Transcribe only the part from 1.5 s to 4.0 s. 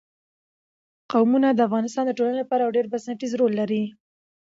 د افغانستان د ټولنې لپاره یو ډېر بنسټيز رول لري.